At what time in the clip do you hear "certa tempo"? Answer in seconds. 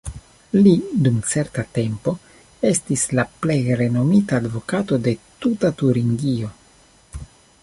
1.31-2.15